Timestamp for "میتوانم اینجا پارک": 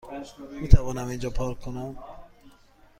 0.61-1.59